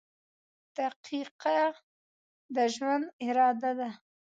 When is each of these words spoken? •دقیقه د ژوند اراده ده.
•دقیقه 0.77 1.59
د 2.55 2.57
ژوند 2.75 3.05
اراده 3.27 3.71
ده. 3.79 3.89